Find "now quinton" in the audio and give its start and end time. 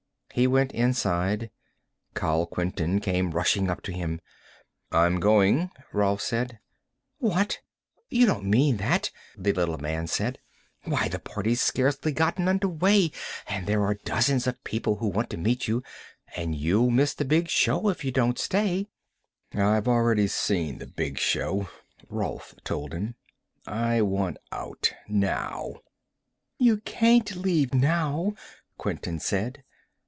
27.73-29.19